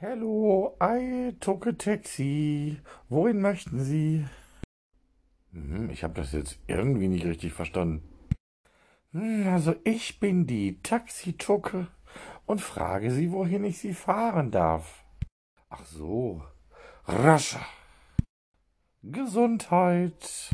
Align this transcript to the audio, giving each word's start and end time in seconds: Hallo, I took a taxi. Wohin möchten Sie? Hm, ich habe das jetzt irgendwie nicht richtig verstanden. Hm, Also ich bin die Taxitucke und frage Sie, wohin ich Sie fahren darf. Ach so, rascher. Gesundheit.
Hallo, 0.00 0.76
I 0.80 1.34
took 1.40 1.66
a 1.66 1.72
taxi. 1.72 2.80
Wohin 3.08 3.40
möchten 3.40 3.80
Sie? 3.80 4.24
Hm, 5.50 5.90
ich 5.90 6.04
habe 6.04 6.14
das 6.14 6.30
jetzt 6.30 6.60
irgendwie 6.68 7.08
nicht 7.08 7.24
richtig 7.24 7.52
verstanden. 7.52 8.08
Hm, 9.10 9.48
Also 9.48 9.74
ich 9.82 10.20
bin 10.20 10.46
die 10.46 10.80
Taxitucke 10.82 11.88
und 12.46 12.60
frage 12.60 13.10
Sie, 13.10 13.32
wohin 13.32 13.64
ich 13.64 13.78
Sie 13.80 13.92
fahren 13.92 14.52
darf. 14.52 15.04
Ach 15.68 15.84
so, 15.84 16.44
rascher. 17.04 17.66
Gesundheit. 19.02 20.46